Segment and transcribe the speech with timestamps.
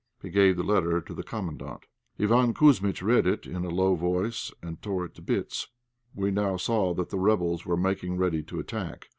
[0.19, 1.85] He gave the letter to the Commandant.
[2.19, 5.67] Iván Kouzmitch read it in a low voice, and tore it into bits.
[6.15, 9.09] We now saw that the rebels were making ready to attack.